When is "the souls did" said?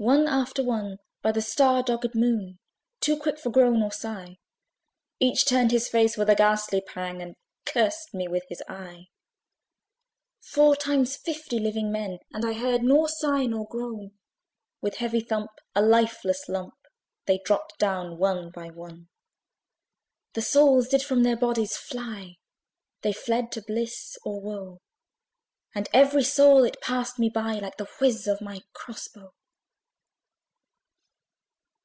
20.32-21.02